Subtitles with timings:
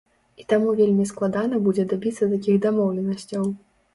[0.43, 3.47] І таму вельмі складана будзе дабіцца такіх дамоўленасцяў.